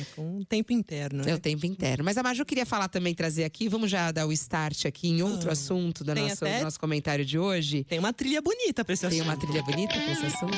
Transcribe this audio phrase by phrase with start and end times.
[0.00, 1.22] É com o tempo interno.
[1.24, 1.32] Né?
[1.32, 2.04] É o tempo interno.
[2.04, 5.22] Mas a Maju queria falar também, trazer aqui, vamos já dar o start aqui em
[5.22, 6.62] outro ah, assunto do nosso, até...
[6.62, 7.84] nosso comentário de hoje.
[7.84, 9.22] Tem uma trilha bonita pra esse tem assunto.
[9.22, 10.56] Tem uma trilha bonita pra esse assunto?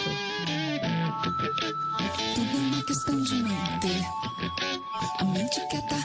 [2.34, 4.02] Tudo é uma questão de manter
[5.18, 5.96] a mente quieta,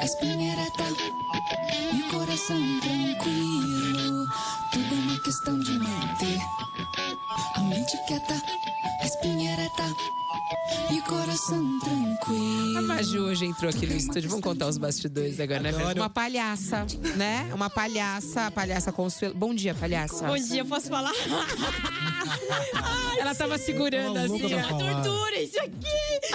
[0.00, 0.84] a espinha ereta
[1.92, 4.26] e o coração tranquilo.
[4.72, 6.38] Tudo é uma questão de manter
[7.54, 8.42] a mente quieta,
[9.00, 10.18] a espinha ereta
[10.90, 12.78] e o coração tranquilo.
[12.78, 14.30] A Maju hoje entrou aqui no estúdio.
[14.30, 15.72] Vamos contar os bastidores agora, né?
[15.94, 16.86] Uma palhaça,
[17.16, 17.50] né?
[17.52, 19.34] Uma palhaça, a palhaça Consuelo.
[19.34, 20.26] Bom dia, palhaça.
[20.26, 21.12] Bom dia, posso falar?
[23.18, 24.54] Ela tava segurando assim.
[24.54, 26.27] É tortura isso aqui.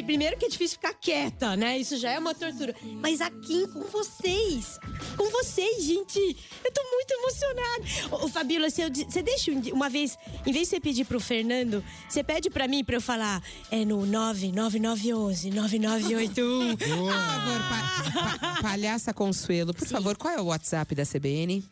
[0.00, 0.04] Ah!
[0.04, 1.78] Primeiro que é difícil ficar quieta, né?
[1.78, 2.74] Isso já é uma tortura.
[3.00, 4.78] Mas aqui com vocês.
[5.16, 6.18] Com vocês, gente.
[6.64, 7.84] Eu tô muito emocionada.
[8.24, 12.22] Ô, Fabíola, você, você deixa uma vez, em vez de você pedir pro Fernando, você
[12.22, 13.42] pede pra mim pra eu falar.
[13.70, 16.76] É no 99911 9981.
[16.76, 19.94] Por favor, pa, pa, palhaça Consuelo, por Sim.
[19.94, 21.64] favor, qual é o WhatsApp da CBN?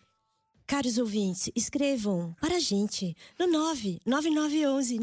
[0.67, 5.01] Caros ouvintes, escrevam para a gente no 99911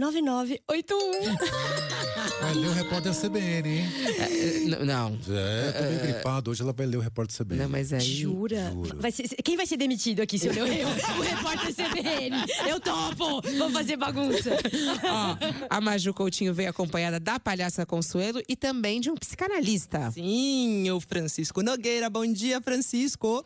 [2.40, 3.86] Vai ler o repórter da CBN, hein?
[4.20, 5.18] É, não.
[5.30, 6.52] É, tô meio gripado.
[6.52, 7.64] Hoje ela vai ler o repórter da CBN.
[7.64, 8.00] Não, mas aí.
[8.00, 8.74] Jura?
[8.98, 12.36] Vai ser, quem vai ser demitido aqui se eu ler o, o repórter CBN?
[12.70, 13.42] Eu topo!
[13.58, 14.52] Vamos fazer bagunça.
[15.04, 15.38] Ó,
[15.70, 20.12] a Maju Coutinho veio acompanhada da palhaça Consuelo e também de um psicanalista.
[20.12, 22.10] Sim, o Francisco Nogueira.
[22.10, 23.44] Bom dia, Francisco.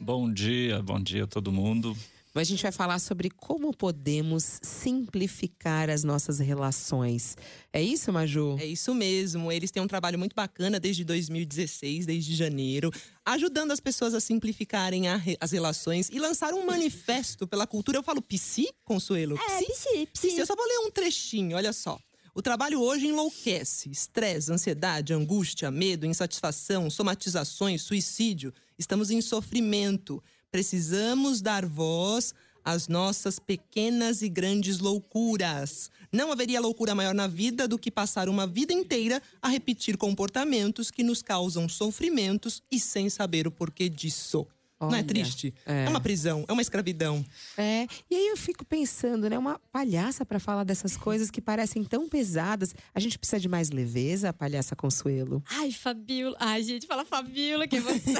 [0.00, 1.94] Bom dia, bom dia a todo mundo.
[2.32, 7.36] Mas a gente vai falar sobre como podemos simplificar as nossas relações.
[7.72, 8.56] É isso, Maju?
[8.60, 9.50] É isso mesmo.
[9.50, 12.92] Eles têm um trabalho muito bacana desde 2016, desde janeiro,
[13.24, 17.98] ajudando as pessoas a simplificarem a, as relações e lançaram um manifesto pela cultura.
[17.98, 19.36] Eu falo psi, Consuelo?
[19.36, 20.28] É, psi, psi.
[20.28, 20.38] psi.
[20.38, 21.98] Eu só vou ler um trechinho, olha só.
[22.32, 23.90] O trabalho hoje enlouquece.
[23.90, 28.54] Estresse, ansiedade, angústia, medo, insatisfação, somatizações, suicídio.
[28.78, 30.22] Estamos em sofrimento.
[30.50, 32.34] Precisamos dar voz
[32.64, 35.90] às nossas pequenas e grandes loucuras.
[36.12, 40.90] Não haveria loucura maior na vida do que passar uma vida inteira a repetir comportamentos
[40.90, 44.46] que nos causam sofrimentos e sem saber o porquê disso.
[44.80, 45.52] Olha, não é triste?
[45.66, 45.84] É.
[45.84, 45.88] é.
[45.90, 47.22] uma prisão, é uma escravidão.
[47.56, 47.86] É.
[48.10, 49.38] E aí eu fico pensando, né?
[49.38, 52.74] Uma palhaça para falar dessas coisas que parecem tão pesadas.
[52.94, 55.42] A gente precisa de mais leveza, palhaça Consuelo.
[55.50, 56.34] Ai, Fabiola.
[56.40, 58.14] Ai, gente, fala Fabiola, que você.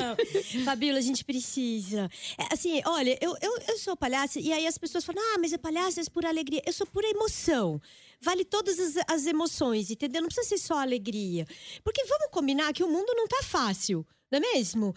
[0.64, 2.08] Fabiola, a gente precisa.
[2.38, 5.52] É, assim, olha, eu, eu, eu sou palhaça e aí as pessoas falam: ah, mas
[5.52, 6.62] é palhaça, é por alegria.
[6.64, 7.78] Eu sou pura emoção.
[8.20, 10.22] Vale todas as, as emoções, entendeu?
[10.22, 11.46] Não precisa ser só alegria.
[11.84, 14.94] Porque vamos combinar que o mundo não tá fácil, não é mesmo?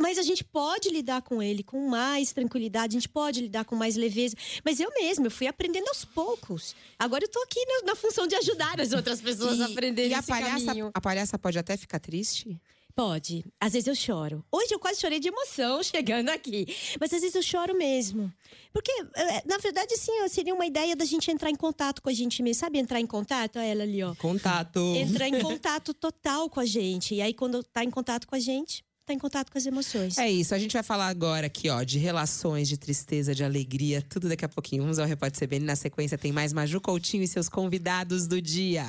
[0.00, 3.76] Mas a gente pode lidar com ele com mais tranquilidade, a gente pode lidar com
[3.76, 4.34] mais leveza.
[4.64, 6.74] Mas eu mesma, eu fui aprendendo aos poucos.
[6.98, 10.10] Agora eu tô aqui na, na função de ajudar as outras pessoas e, a aprenderem
[10.12, 10.90] e a palhaça, caminho.
[10.94, 12.58] a palhaça pode até ficar triste?
[12.94, 13.44] Pode.
[13.60, 14.44] Às vezes eu choro.
[14.50, 16.66] Hoje eu quase chorei de emoção chegando aqui.
[16.98, 18.32] Mas às vezes eu choro mesmo.
[18.72, 22.12] Porque, é, na verdade, sim, seria uma ideia da gente entrar em contato com a
[22.12, 22.60] gente mesmo.
[22.60, 23.58] Sabe entrar em contato?
[23.58, 24.14] Olha ela ali, ó.
[24.14, 24.80] Contato.
[24.96, 27.14] Entrar em contato total com a gente.
[27.14, 30.18] E aí, quando tá em contato com a gente, tá em contato com as emoções.
[30.18, 34.02] É isso, a gente vai falar agora aqui, ó, de relações, de tristeza, de alegria,
[34.02, 34.82] tudo daqui a pouquinho.
[34.82, 35.64] Vamos ao Repórter CBN.
[35.64, 38.86] Na sequência tem mais Maju Coutinho e seus convidados do dia.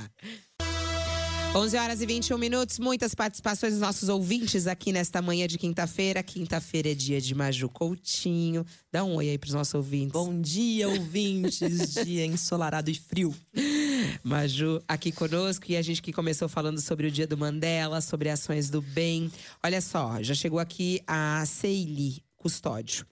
[1.54, 6.24] 11 horas e 21 minutos, muitas participações dos nossos ouvintes aqui nesta manhã de quinta-feira.
[6.24, 8.66] Quinta-feira é dia de Maju Coutinho.
[8.90, 10.14] Dá um oi aí pros nossos ouvintes.
[10.14, 11.94] Bom dia, ouvintes.
[12.06, 13.36] dia ensolarado e frio.
[14.24, 18.30] Maju aqui conosco e a gente que começou falando sobre o dia do Mandela, sobre
[18.30, 19.32] ações do bem.
[19.64, 23.06] Olha só, já chegou aqui a Ceili Custódio.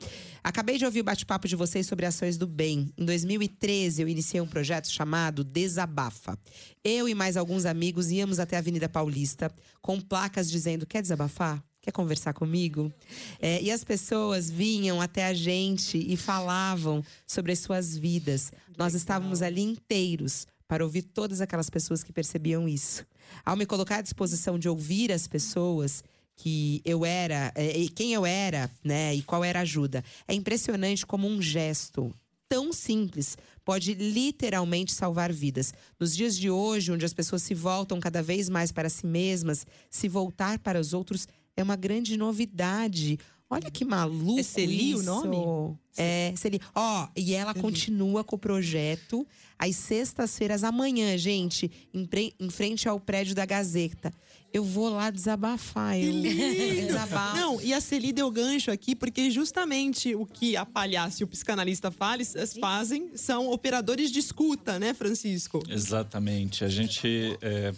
[0.43, 2.91] Acabei de ouvir o bate-papo de vocês sobre ações do bem.
[2.97, 6.37] Em 2013, eu iniciei um projeto chamado Desabafa.
[6.83, 9.51] Eu e mais alguns amigos íamos até a Avenida Paulista
[9.81, 11.63] com placas dizendo: Quer desabafar?
[11.81, 12.91] Quer conversar comigo?
[13.39, 18.51] É, e as pessoas vinham até a gente e falavam sobre as suas vidas.
[18.77, 23.03] Nós estávamos ali inteiros para ouvir todas aquelas pessoas que percebiam isso.
[23.43, 26.03] Ao me colocar à disposição de ouvir as pessoas,
[26.35, 30.03] que eu era, é, quem eu era, né, e qual era a ajuda.
[30.27, 32.13] É impressionante como um gesto
[32.47, 33.35] tão simples
[33.65, 35.73] pode literalmente salvar vidas.
[35.99, 39.65] Nos dias de hoje, onde as pessoas se voltam cada vez mais para si mesmas,
[39.89, 41.27] se voltar para os outros
[41.57, 43.19] é uma grande novidade.
[43.49, 45.05] Olha que maluco É Celi o isso.
[45.05, 45.75] nome?
[45.97, 46.61] É, Celi.
[46.75, 49.25] Ó, e ela continua com o projeto
[49.57, 54.13] às sextas-feiras amanhã, gente, em, pre- em frente ao prédio da Gazeta.
[54.53, 55.93] Eu vou lá desabafar.
[55.95, 56.87] Que eu lindo!
[56.87, 57.37] desabafo.
[57.37, 61.27] Não, e a Celi deu gancho aqui, porque justamente o que a palhaça e o
[61.27, 65.61] psicanalista fales- fazem são operadores de escuta, né, Francisco?
[65.69, 66.63] Exatamente.
[66.63, 67.37] A gente.
[67.41, 67.73] É,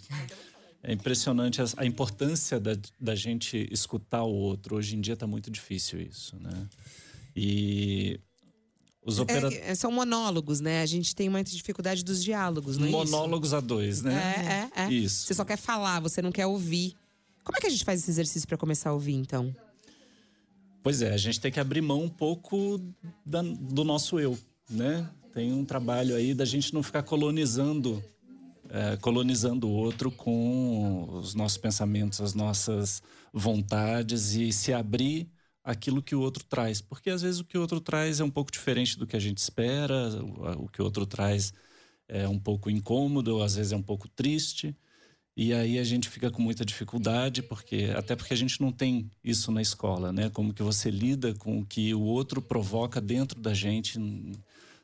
[0.84, 4.76] é impressionante a, importância da, da gente escutar o outro.
[4.76, 6.68] Hoje em dia está muito difícil isso, né?
[7.36, 8.20] E
[9.06, 9.58] os É, operadores.
[9.64, 10.82] é, são monólogos, né?
[10.82, 12.98] A gente tem muita dificuldade dos diálogos, não é isso?
[12.98, 14.70] monólogos a dois, né?
[14.76, 14.92] É, é, é.
[14.94, 15.28] Isso.
[15.28, 16.96] Você só quer falar, você não quer ouvir.
[17.44, 19.56] Como é que a gente faz esse exercício pra começar a ouvir, então?
[20.84, 22.82] Pois é, a gente tem que abrir mão um pouco
[23.26, 24.38] da- do nosso eu,
[24.70, 25.08] né?
[25.34, 28.04] Tem um trabalho aí da gente não ficar colonizando,
[28.72, 33.02] é, colonizando o outro com os nossos pensamentos, as nossas
[33.34, 35.30] vontades e se abrir
[35.64, 38.32] aquilo que o outro traz, porque às vezes o que o outro traz é um
[38.32, 40.10] pouco diferente do que a gente espera,
[40.58, 41.54] o, que o outro traz
[42.08, 44.76] é um pouco incômodo, às vezes é um pouco triste.
[45.36, 49.10] E aí a gente fica com muita dificuldade, porque até porque a gente não tem
[49.24, 50.30] isso na escola, né?
[50.30, 53.98] Como que você lida com o que o outro provoca dentro da gente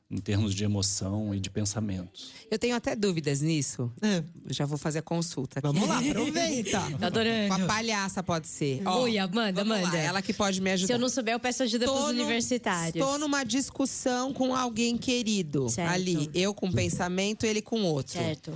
[0.09, 2.31] em, termos de emoção e de pensamentos.
[2.49, 3.91] Eu tenho até dúvidas nisso.
[4.01, 4.23] É.
[4.47, 5.67] Já vou fazer a consulta aqui.
[5.67, 6.81] Vamos lá, aproveita!
[6.99, 7.55] Tô adorando.
[7.55, 8.81] Com a palhaça pode ser.
[8.85, 9.97] Ó, Oi, manda, lá, manda.
[9.97, 10.87] Ela que pode me ajudar.
[10.87, 12.95] Se eu não souber, eu peço ajuda pros no- universitários.
[12.95, 15.69] Estou numa discussão com alguém querido.
[15.69, 15.91] Certo.
[15.91, 18.13] Ali, eu com um pensamento, ele com outro.
[18.13, 18.53] Certo.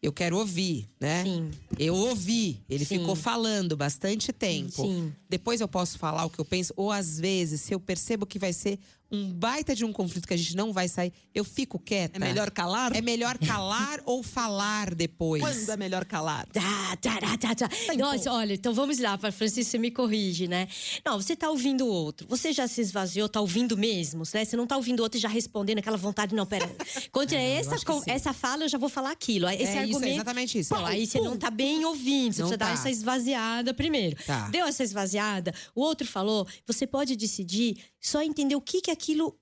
[0.00, 1.24] Eu quero ouvir, né?
[1.24, 1.50] Sim.
[1.78, 2.60] Eu ouvi.
[2.68, 2.98] Ele Sim.
[2.98, 4.82] ficou falando bastante tempo.
[4.82, 5.10] Sim.
[5.30, 6.74] Depois eu posso falar o que eu penso.
[6.76, 8.78] Ou às vezes, se eu percebo que vai ser
[9.14, 12.16] um baita de um conflito que a gente não vai sair, eu fico quieta.
[12.16, 12.94] É melhor calar?
[12.94, 15.42] É melhor calar ou falar depois?
[15.42, 16.46] Quando é melhor calar?
[16.52, 17.68] Tá, tá, tá, tá, tá.
[17.96, 20.68] Nossa, olha, então vamos lá, para Francisco, você me corrige, né?
[21.04, 22.26] Não, você tá ouvindo o outro.
[22.28, 24.44] Você já se esvaziou, tá ouvindo mesmo, né?
[24.44, 26.70] Você não tá ouvindo o outro e já respondendo aquela vontade, não, pera.
[27.12, 27.76] Quando é essa,
[28.06, 29.48] essa fala, eu já vou falar aquilo.
[29.48, 30.14] Esse É isso, é argumento.
[30.14, 30.74] exatamente isso.
[30.74, 32.72] Não, aí você não tá bem ouvindo, você Não precisa dar tá.
[32.72, 34.16] essa esvaziada primeiro.
[34.26, 34.48] Tá.
[34.48, 39.34] Deu essa esvaziada, o outro falou, você pode decidir só entender o que que aquilo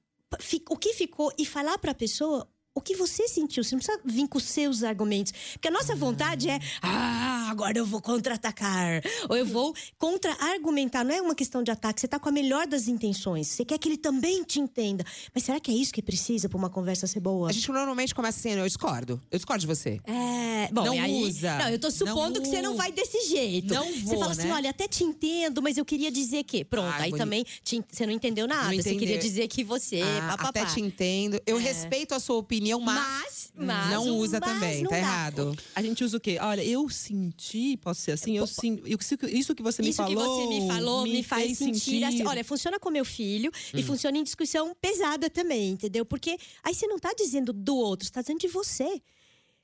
[0.70, 3.62] o que ficou e falar pra pessoa o que você sentiu.
[3.62, 5.32] Você não precisa vir com os seus argumentos.
[5.52, 9.02] Porque a nossa vontade é, ah, agora eu vou contra-atacar.
[9.28, 11.04] Ou eu vou contra-argumentar.
[11.04, 12.00] Não é uma questão de ataque.
[12.00, 13.48] Você tá com a melhor das intenções.
[13.48, 15.04] Você quer que ele também te entenda.
[15.34, 17.48] Mas será que é isso que precisa pra uma conversa ser boa?
[17.50, 19.20] A gente normalmente começa assim, eu discordo.
[19.30, 20.00] Eu discordo de você.
[20.04, 21.58] É, bom, Não aí, usa.
[21.58, 23.74] Não, eu tô supondo Não que você não vai desse jeito.
[23.74, 24.54] Não Você vou, fala assim: né?
[24.54, 26.64] olha, até te entendo, mas eu queria dizer que.
[26.64, 27.18] Pronto, Ai, aí bonito.
[27.22, 28.70] também te- você não entendeu nada.
[28.74, 30.00] Não você queria dizer que você.
[30.02, 30.48] Ah, papapá.
[30.48, 31.40] até te entendo.
[31.46, 34.82] Eu respeito a sua opinião, mas, Mas, mas não usa mas também.
[34.82, 34.98] não Tá dá.
[35.02, 35.56] errado.
[35.74, 36.38] A gente usa o quê?
[36.40, 38.36] Olha, eu senti, posso ser assim?
[38.36, 38.86] Eu sinto.
[38.86, 40.16] Isso que- Isso você me Isso falou.
[40.16, 42.18] que você me falou me, faz fez sentir assim.
[42.18, 42.28] sentir.
[42.28, 43.78] Olha, funciona com meu filho Hum.
[43.78, 46.04] e funciona em discussão pesada também, entendeu?
[46.04, 49.00] Porque aí você não tá dizendo do outro, você tá dizendo de você.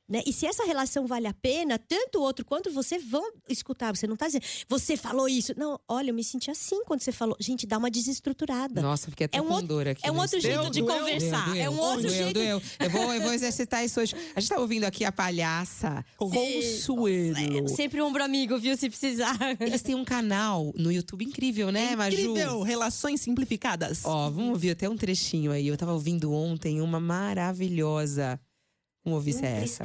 [0.08, 0.22] Né?
[0.26, 3.94] E se essa relação vale a pena, tanto o outro quanto você vão escutar.
[3.94, 5.52] Você não tá dizendo, você falou isso.
[5.56, 7.36] Não, olha, eu me senti assim quando você falou.
[7.38, 8.80] Gente, dá uma desestruturada.
[8.80, 10.00] Nossa, fiquei até É um com dor aqui.
[10.06, 10.98] é um no outro jeito de Doeu?
[10.98, 11.44] conversar.
[11.50, 12.32] Doeu, é um outro jeito.
[12.32, 12.62] doeu.
[12.78, 14.14] Eu vou, eu vou exercitar isso hoje.
[14.34, 17.68] A gente tá ouvindo aqui a palhaça Consuelo.
[17.68, 18.76] Sempre um ombro amigo, viu?
[18.76, 19.36] Se precisar.
[19.60, 22.16] Eles têm um canal no YouTube incrível, né, Maju?
[22.18, 22.62] Incrível!
[22.62, 24.04] Relações simplificadas.
[24.04, 25.66] Ó, vamos ouvir até um trechinho aí.
[25.66, 28.40] Eu tava ouvindo ontem uma maravilhosa.
[29.04, 29.84] Vamos ouvir é essa.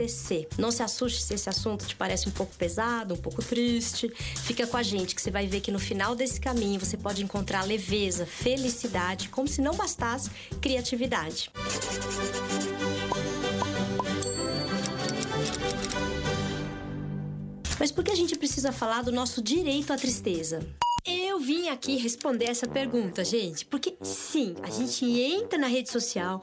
[0.57, 4.11] Não se assuste se esse assunto te parece um pouco pesado, um pouco triste.
[4.43, 7.23] Fica com a gente que você vai ver que no final desse caminho você pode
[7.23, 10.29] encontrar leveza, felicidade, como se não bastasse
[10.59, 11.51] criatividade.
[17.79, 20.65] Mas por que a gente precisa falar do nosso direito à tristeza?
[21.33, 26.39] Eu vim aqui responder essa pergunta, gente, porque sim, a gente entra na rede social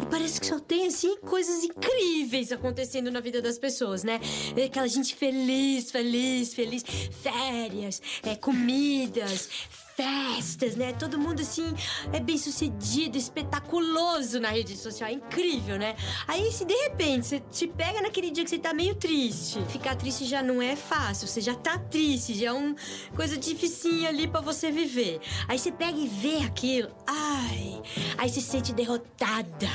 [0.00, 4.20] e parece que só tem assim coisas incríveis acontecendo na vida das pessoas, né?
[4.64, 6.84] Aquela gente feliz, feliz, feliz,
[7.20, 9.48] férias, é, comidas,
[9.96, 10.92] festas, né?
[10.92, 11.74] Todo mundo assim
[12.12, 15.96] é bem sucedido, espetaculoso na rede social, é incrível, né?
[16.26, 19.96] Aí se de repente você te pega naquele dia que você tá meio triste, ficar
[19.96, 22.74] triste já não é fácil, você já tá triste, já é uma
[23.14, 25.20] coisa dificinha ali pra você viver.
[25.48, 27.82] Aí você pega e vê aquilo, ai,
[28.18, 29.68] aí você se sente derrotada,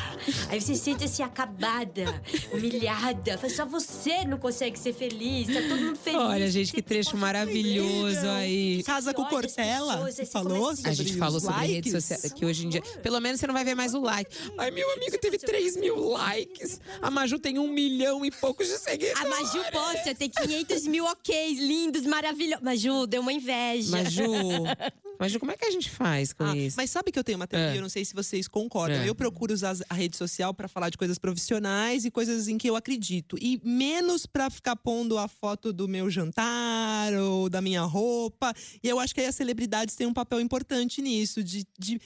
[0.49, 2.21] aí você se sente assim acabada,
[2.51, 6.19] humilhada, só você não consegue ser feliz, tá todo mundo feliz.
[6.19, 8.83] Olha, gente, que trecho maravilhoso aí.
[8.83, 12.07] Casa com Cortella, aí você falou sobre A gente falou sobre redes likes.
[12.07, 12.81] sociais, que hoje em dia.
[13.03, 14.35] Pelo menos você não vai ver mais o like.
[14.57, 16.79] Ai, meu amigo teve 3 mil likes.
[17.01, 19.19] A Maju tem um milhão e poucos de seguidores.
[19.21, 22.63] A Maju posta, tem 500 mil ok, lindos, maravilhosos.
[22.63, 23.91] Maju, deu uma inveja.
[23.91, 24.23] Maju,
[25.19, 26.77] Mas como é que a gente faz com Ah, isso?
[26.77, 27.77] mas sabe que eu tenho uma teoria, É.
[27.77, 28.97] eu não sei se vocês concordam.
[29.01, 29.09] É.
[29.09, 32.69] Eu procuro usar a rede social pra falar de coisas profissionais e coisas em que
[32.69, 33.37] eu acredito.
[33.41, 38.53] E menos pra ficar pondo a foto do meu jantar ou da minha roupa.
[38.83, 41.65] E eu acho que aí as celebridades têm um papel importante nisso, de.
[41.77, 41.99] de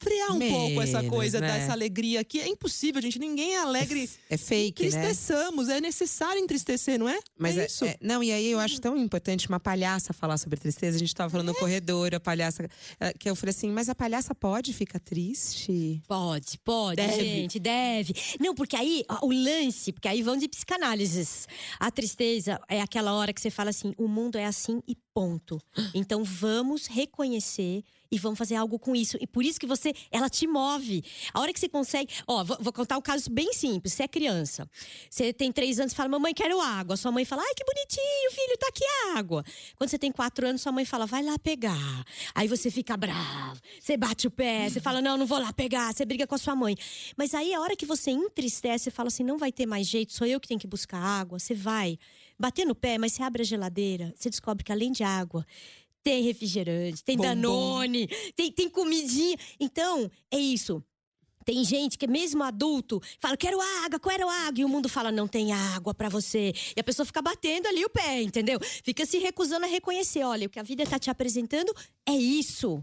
[0.00, 1.58] Frear um pouco essa Menos, coisa né?
[1.58, 3.18] dessa alegria que é impossível, gente.
[3.18, 4.08] Ninguém é alegre.
[4.30, 4.88] É fake, né?
[4.88, 7.18] Entristeçamos, é necessário entristecer, não é?
[7.36, 7.84] Mas é é- isso.
[7.84, 10.96] é- não, e aí eu acho tão importante uma palhaça falar sobre tristeza.
[10.96, 12.68] A gente tava falando no corredor, a palhaça.
[13.00, 16.00] eh, Que eu falei assim, mas a palhaça pode ficar triste?
[16.06, 17.24] Pode, pode, Deve.
[17.24, 18.14] gente, deve.
[18.38, 21.46] Não, porque aí, o lance, porque aí vão de psicanálises.
[21.80, 25.60] A tristeza é aquela hora que você fala assim: o mundo é assim e ponto.
[25.94, 29.16] Então vamos reconhecer e vamos fazer algo com isso.
[29.20, 31.04] E por isso que você, ela te move.
[31.32, 32.12] A hora que você consegue.
[32.26, 33.92] Ó, vou, vou contar um caso bem simples.
[33.92, 34.68] Você é criança.
[35.10, 36.96] Você tem três anos e fala, mamãe, quero água.
[36.96, 39.44] Sua mãe fala, ai, que bonitinho, filho, tá aqui a água.
[39.76, 42.04] Quando você tem quatro anos, sua mãe fala, vai lá pegar.
[42.34, 43.60] Aí você fica bravo.
[43.80, 45.92] Você bate o pé, você fala, não, não vou lá pegar.
[45.92, 46.76] Você briga com a sua mãe.
[47.16, 50.12] Mas aí, a hora que você entristece, você fala assim, não vai ter mais jeito,
[50.12, 51.38] sou eu que tenho que buscar água.
[51.38, 51.98] Você vai
[52.38, 55.44] bater no pé, mas você abre a geladeira, você descobre que além de água,
[56.08, 57.28] tem refrigerante, tem Bombom.
[57.28, 59.36] Danone, tem, tem comidinha.
[59.60, 60.82] Então, é isso.
[61.44, 64.58] Tem gente que, mesmo adulto, fala: quero água, quero água.
[64.58, 66.54] E o mundo fala: não tem água pra você.
[66.74, 68.58] E a pessoa fica batendo ali o pé, entendeu?
[68.82, 71.74] Fica se recusando a reconhecer: olha, o que a vida tá te apresentando
[72.06, 72.82] é isso.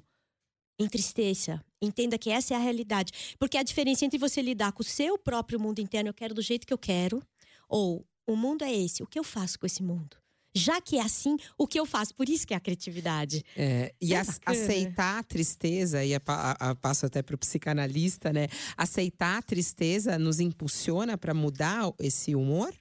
[0.79, 1.63] Entristeça.
[1.81, 3.35] Entenda que essa é a realidade.
[3.39, 6.43] Porque a diferença entre você lidar com o seu próprio mundo interno, eu quero do
[6.43, 7.23] jeito que eu quero,
[7.67, 10.24] ou o mundo é esse, o que eu faço com esse mundo?
[10.55, 12.15] Já que é assim, o que eu faço?
[12.15, 13.43] Por isso que é a criatividade.
[13.57, 14.41] É, e É bacana.
[14.45, 18.47] aceitar a tristeza, e a, a- a- passo até para o psicanalista, né?
[18.77, 22.73] Aceitar a tristeza nos impulsiona para mudar esse humor?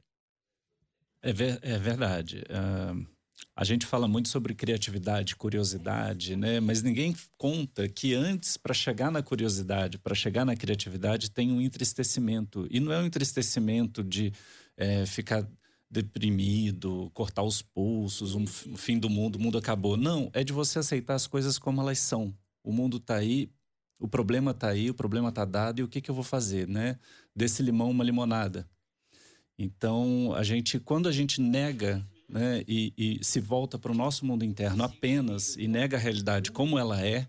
[1.23, 2.45] É, ver- é verdade.
[2.50, 2.95] Ah,
[3.57, 6.61] a gente fala muito sobre criatividade, curiosidade, né?
[6.61, 11.61] Mas ninguém conta que antes, para chegar na curiosidade, para chegar na criatividade, tem um
[11.61, 12.66] entristecimento.
[12.71, 14.33] E não é um entristecimento de
[14.76, 15.49] eh, ficar
[15.91, 19.97] deprimido, cortar os pulsos, um fim do mundo, o mundo acabou.
[19.97, 22.35] Não, é de você aceitar as coisas como elas são.
[22.62, 23.50] O mundo está aí,
[23.99, 26.67] o problema está aí, o problema está dado, e o que, que eu vou fazer,
[26.67, 26.99] né?
[27.35, 28.69] Desse limão uma limonada.
[29.59, 34.26] Então, a gente, quando a gente nega né, e, e se volta para o nosso
[34.26, 37.29] mundo interno apenas e nega a realidade como ela é,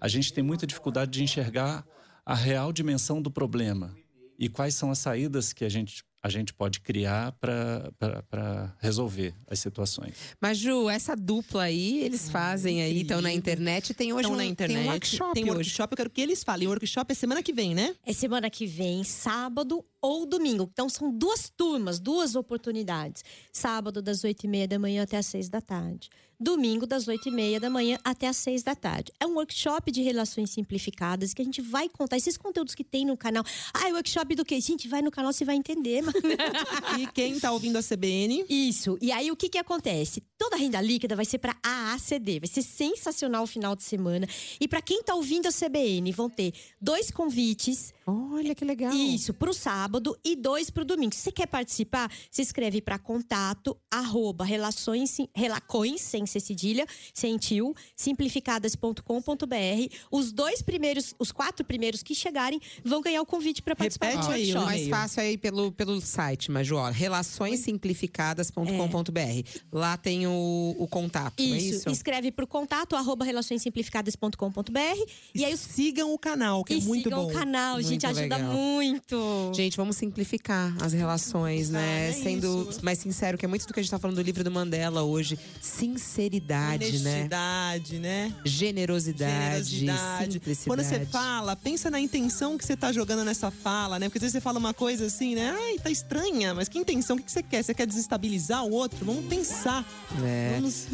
[0.00, 1.86] a gente tem muita dificuldade de enxergar
[2.24, 3.94] a real dimensão do problema
[4.38, 9.58] e quais são as saídas que a gente, a gente pode criar para resolver as
[9.58, 10.14] situações.
[10.40, 13.94] Mas, Ju, essa dupla aí, eles fazem aí, estão na internet.
[13.94, 14.76] Tem hoje um, na internet.
[14.76, 15.56] tem um workshop tem um hoje.
[15.58, 16.66] workshop, eu quero que eles falem.
[16.66, 17.94] O workshop é semana que vem, né?
[18.04, 20.68] É semana que vem, sábado ou domingo.
[20.72, 23.24] Então são duas turmas, duas oportunidades.
[23.52, 26.08] Sábado, das oito e meia da manhã até as seis da tarde.
[26.38, 29.10] Domingo, das oito e meia da manhã até as seis da tarde.
[29.18, 33.06] É um workshop de relações simplificadas que a gente vai contar esses conteúdos que tem
[33.06, 33.42] no canal.
[33.72, 34.60] Ah, é workshop do quê?
[34.60, 36.02] Gente, vai no canal, você vai entender.
[36.98, 38.44] E quem tá ouvindo a CBN.
[38.48, 38.96] Isso.
[39.00, 40.22] E aí, o que que acontece?
[40.38, 42.40] Toda a renda líquida vai ser para AACD.
[42.40, 44.26] Vai ser sensacional o final de semana.
[44.60, 48.92] E para quem tá ouvindo a CBN, vão ter dois convites Olha que legal.
[48.92, 51.12] isso, para o sábado e dois para o domingo.
[51.14, 57.36] Se você quer participar, se escreve para contato, arroba, relações, relacões, sem ser cedilha, sem
[57.36, 59.94] tio, simplificadas.com.br.
[60.10, 64.26] Os dois primeiros, os quatro primeiros que chegarem, vão ganhar o convite para participar Repete
[64.26, 64.66] do aí workshop.
[64.66, 69.48] mais fácil aí pelo, pelo site, Maju, ó, relaçõessimplificadas.com.br.
[69.72, 71.90] Lá tem o, o contato, não é Isso, isso?
[71.90, 75.10] escreve para o contato, arroba, relaçõessimplificadas.com.br.
[75.34, 77.30] E aí os sigam o canal, que e é muito sigam bom.
[77.30, 78.52] o canal, gente, Muito ajuda legal.
[78.52, 79.52] muito.
[79.54, 82.10] Gente, vamos simplificar as relações, né?
[82.10, 82.84] é Sendo isso.
[82.84, 85.02] mais sincero, que é muito do que a gente tá falando do livro do Mandela
[85.02, 85.38] hoje.
[85.60, 87.10] Sinceridade, né?
[87.10, 88.34] Honestidade, né?
[88.44, 90.32] Generosidade, Generosidade.
[90.34, 90.66] simplicidade.
[90.66, 94.06] Quando você fala, pensa na intenção que você tá jogando nessa fala, né?
[94.08, 95.54] Porque às vezes você fala uma coisa assim, né?
[95.58, 97.16] Ai, tá estranha, mas que intenção?
[97.16, 97.62] O que que você quer?
[97.62, 99.04] Você quer desestabilizar o outro?
[99.04, 99.84] Vamos pensar.
[100.24, 100.54] É.
[100.54, 100.86] Vamos...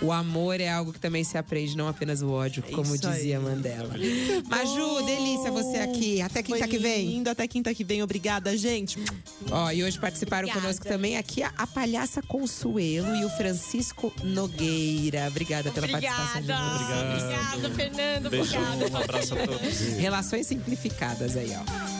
[0.00, 3.38] O amor é algo que também se aprende, não apenas o ódio, como isso dizia
[3.38, 3.44] aí.
[3.44, 3.94] Mandela.
[4.48, 6.20] Maju, delícia você aqui.
[6.22, 7.06] Até quinta Foi que vem.
[7.06, 8.02] lindo, até quinta que vem.
[8.02, 8.98] Obrigada, gente.
[9.50, 10.60] Ó, e hoje participaram Obrigada.
[10.60, 15.26] conosco também aqui a, a palhaça Consuelo e o Francisco Nogueira.
[15.28, 16.60] Obrigada pela participação de vocês.
[16.80, 17.56] Obrigado.
[17.56, 18.30] Obrigada, Fernando.
[18.30, 18.92] Beijo, Obrigada.
[18.92, 19.78] um abraço a todos.
[19.98, 21.99] Relações simplificadas aí, ó.